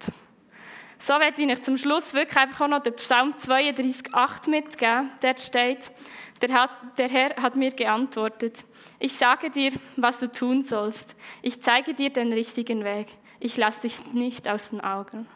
[0.99, 5.11] So werde ich euch zum Schluss wirklich einfach auch noch den Psalm 32,8 mitgeben.
[5.21, 5.93] Dort steht,
[6.41, 8.65] der, hat, der Herr hat mir geantwortet,
[8.99, 11.15] ich sage dir, was du tun sollst.
[11.43, 13.09] Ich zeige dir den richtigen Weg.
[13.41, 15.27] Ich lasse dich nicht aus den Augen.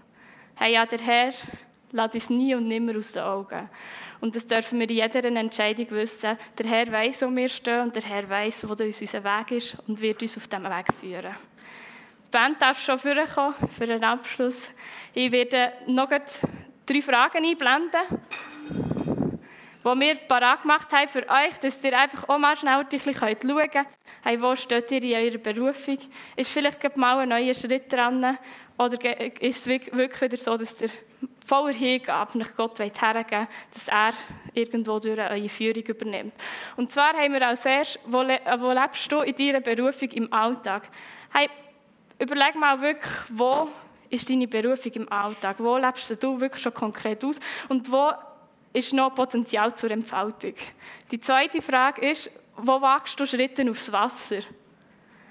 [0.54, 1.32] Hey, ja, der Herr
[1.92, 3.68] lässt uns nie und nimmer aus den Augen.
[4.20, 6.36] Und das dürfen wir in jeder Entscheidung wissen.
[6.58, 9.76] Der Herr weiß, wo wir stehen und der Herr weiß, wo uns unser Weg ist
[9.86, 11.34] und wird uns auf diesem Weg führen.
[12.26, 14.56] Die Band darf schon vorkommen für den Abschluss.
[15.14, 18.00] Ich werde noch drei Fragen einblenden,
[19.84, 23.14] die wir parat gemacht haben für euch, dass ihr einfach auch mal schnell ein bisschen
[23.14, 23.86] schauen könnt,
[24.22, 25.98] hey, wo steht ihr in eurer Berufung?
[26.36, 28.38] Ist vielleicht mal ein neuer Schritt dran?
[28.76, 30.90] Oder ist es wirklich wieder so, dass ihr
[31.44, 34.12] voller Hingabe nach Gott hergeben dass er
[34.54, 36.34] irgendwo durch eure Führung übernimmt?
[36.76, 40.88] Und zwar haben wir als erstes, wo, wo lebst du in deiner Berufung im Alltag?
[41.32, 41.48] Hey,
[42.18, 43.68] überleg mal wirklich, wo
[44.10, 45.56] ist deine Berufung im Alltag?
[45.58, 47.38] Wo lebst du wirklich schon konkret aus?
[47.68, 48.12] Und wo
[48.72, 50.54] ist noch Potenzial zur Entfaltung?
[51.10, 54.40] Die zweite Frage ist, wo wagst du Schritte aufs Wasser?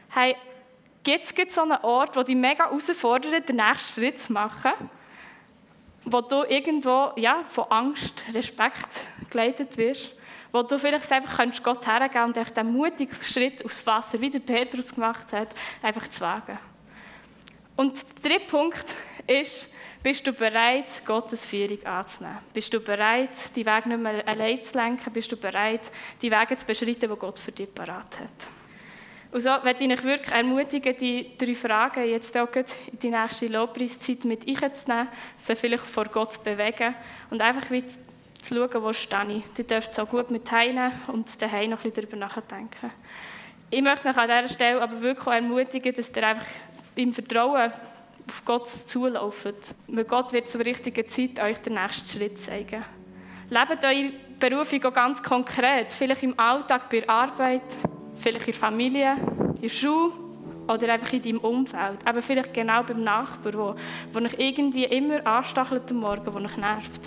[0.10, 0.36] Hey,
[1.04, 4.72] gibt es so einen Ort, wo dich mega herausfordert, den nächsten Schritt zu machen?
[6.06, 8.88] Wo du irgendwo ja, von Angst, Respekt
[9.30, 10.14] geleitet wirst?
[10.52, 14.94] Wo du vielleicht einfach Gott hergeben und den mutigen Schritt aufs Wasser, wie der Petrus
[14.94, 15.50] gemacht hat,
[15.82, 16.58] einfach zu wagen.
[17.76, 18.96] Und der dritte Punkt
[19.28, 19.72] ist,
[20.08, 22.38] bist du bereit, Gottes Führung anzunehmen?
[22.54, 25.12] Bist du bereit, die Weg nicht mehr allein zu lenken?
[25.12, 25.92] Bist du bereit,
[26.22, 28.48] die Wege zu beschreiten, die Gott für dich parat hat?
[29.34, 33.48] Und so möchte ich euch wirklich ermutigen, die drei Fragen jetzt auch in die nächste
[33.50, 36.96] Lobpreiszeit mit einzunehmen, sie vielleicht vor Gott zu bewegen
[37.30, 39.44] und einfach wieder zu schauen, wo stehe ich.
[39.58, 42.92] Die dürft so gut mit teilnehmen und daheim noch ein bisschen darüber nachdenken.
[43.70, 46.48] Ich möchte euch an dieser Stelle aber wirklich ermutigen, dass ihr einfach
[46.96, 47.74] im Vertrauen
[48.30, 49.54] auf Gott zulaufen.
[49.88, 52.84] Weil Gott wird zur richtigen Zeit euch den nächsten Schritt zeigen.
[53.50, 55.92] Lebt eure Berufung auch ganz konkret.
[55.92, 57.62] Vielleicht im Alltag, bei der Arbeit,
[58.16, 59.16] vielleicht in der Familie,
[59.56, 60.12] in der Schule
[60.68, 62.00] oder einfach in deinem Umfeld.
[62.06, 63.76] Aber vielleicht genau beim Nachbarn, wo,
[64.12, 67.02] wo euch irgendwie immer anstachelt am Morgen, wo euch nervt.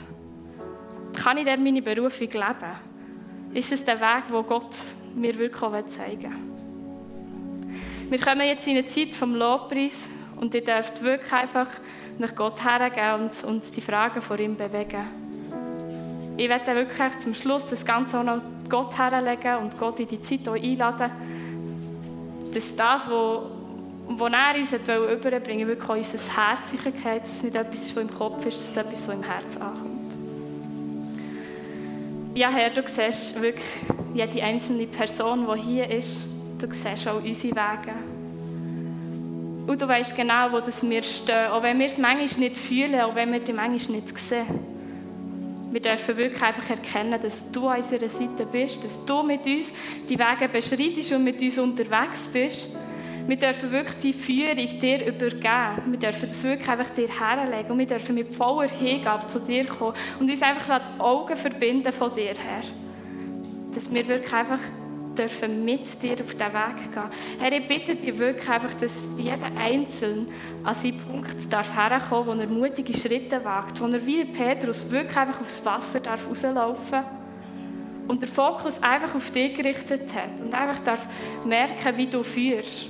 [1.22, 2.72] Kann ich der meine Berufung leben?
[3.52, 4.76] Ist es der Weg, wo Gott
[5.14, 6.60] mir wirklich zeigen will?
[8.10, 10.08] Wir kommen jetzt in eine Zeit vom Lobpreis
[10.40, 11.68] und ihr dürft wirklich einfach
[12.18, 15.04] nach Gott hergehen und, und die Fragen vor ihm bewegen.
[16.36, 20.20] ich werde wirklich zum Schluss das Ganze auch noch Gott herlegen und Gott in die
[20.22, 21.10] Zeit auch einladen,
[22.54, 23.60] dass das, was
[24.12, 28.02] wo er uns überbringen wirklich auch unser Herz geht, dass es nicht etwas ist, was
[28.02, 30.14] im Kopf ist, es etwas, was im Herz ankommt.
[32.34, 33.64] Ja, Herr, du siehst wirklich
[34.14, 36.24] jede einzelne Person, die hier ist.
[36.58, 38.19] Du siehst auch unsere Wege.
[39.66, 41.48] Und du weißt genau, wo das wir stehen.
[41.48, 44.46] Auch wenn wir es manchmal nicht fühlen, auch wenn wir die manchmal nicht sehen.
[45.70, 49.70] Wir dürfen wirklich einfach erkennen, dass du an unserer Seite bist, dass du mit uns
[50.08, 52.76] die Wege beschreitest und mit uns unterwegs bist.
[53.26, 55.92] Wir dürfen wirklich die Führung dir übergeben.
[55.92, 59.66] Wir dürfen das wirklich einfach dir herlegen und wir dürfen mit voller Hingabe zu dir
[59.66, 62.62] kommen und uns einfach die Augen verbinden von dir her.
[63.72, 64.58] Dass wir wirklich einfach
[65.20, 67.02] dürfen mit dir auf diesen Weg gehen.
[67.38, 70.26] Herr, ich bitte dich wirklich einfach, dass jeder Einzelne
[70.64, 75.16] an seinen Punkt darf herkommen wo er mutige Schritte wagt, wo er wie Petrus wirklich
[75.16, 77.04] einfach aufs Wasser darf rauslaufen
[78.08, 81.06] und der Fokus einfach auf dich gerichtet hat und einfach darf
[81.44, 82.88] merken, wie du führst.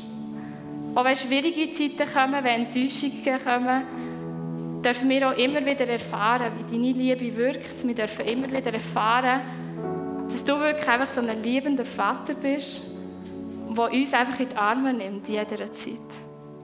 [0.95, 6.73] Auch wenn schwierige Zeiten kommen, wenn Enttäuschungen kommen, dürfen wir auch immer wieder erfahren, wie
[6.73, 7.87] deine Liebe wirkt.
[7.87, 9.43] Wir dürfen immer wieder erfahren,
[10.33, 12.83] dass du wirklich einfach so ein liebender Vater bist,
[13.77, 15.99] der uns einfach in die Arme nimmt in jeder Zeit.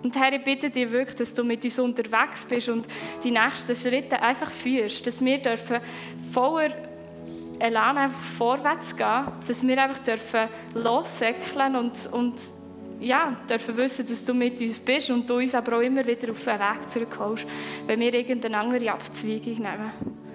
[0.02, 2.87] Und Herr, ich bitte dich wirklich, dass du mit uns unterwegs bist und
[3.24, 5.81] die nächsten Schritte einfach führst, dass wir dürfen
[6.33, 6.70] voller
[7.59, 12.35] Elan einfach vorwärts gehen, dass wir einfach dürfen lossäckeln und, und
[13.00, 16.31] ja, dürfen wissen, dass du mit uns bist und du uns aber auch immer wieder
[16.31, 17.46] auf den Weg zurückholst,
[17.87, 20.26] wenn wir irgendeine andere Abzweigung nehmen.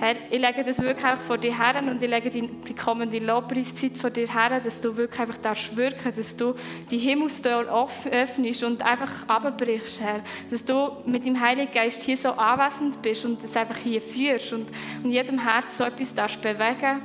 [0.00, 3.18] Herr, ich lege das wirklich auch vor dir her und ich lege die, die kommende
[3.18, 6.54] Lobpreiszeit vor dir her, dass du wirklich einfach darfst wirken, dass du
[6.90, 7.68] die Himmelstür
[8.10, 10.20] öffnest und einfach abbrichst, Herr.
[10.50, 14.54] Dass du mit dem Heiligen Geist hier so anwesend bist und das einfach hier führst
[14.54, 14.68] und
[15.04, 17.02] in jedem Herz so etwas darfst bewegen,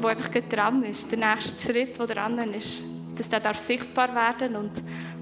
[0.00, 2.82] wo einfach dran ist, der nächste Schritt, der dran ist.
[3.16, 4.72] Dass der darf sichtbar werden und,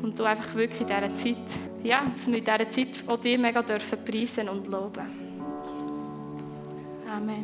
[0.00, 3.38] und du einfach wirklich in dieser Zeit, ja, dass wir in dieser Zeit auch dir
[3.38, 5.29] mega dürfen preisen und loben.
[7.10, 7.38] 아멘.